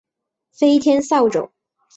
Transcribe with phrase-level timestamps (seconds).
[0.51, 1.51] 飞天扫帚。